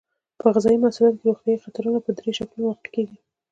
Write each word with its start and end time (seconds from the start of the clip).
په 0.39 0.45
غذایي 0.53 0.77
محصولاتو 0.83 1.15
کې 1.19 1.25
روغتیایي 1.27 1.63
خطرونه 1.65 1.97
په 2.01 2.09
دریو 2.17 2.37
شکلونو 2.39 2.67
واقع 2.67 2.89
کیږي. 2.95 3.17